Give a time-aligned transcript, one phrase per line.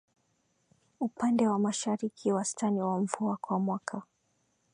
[0.99, 4.03] Upande wa Mashariki wastani wa mvua kwa mwaka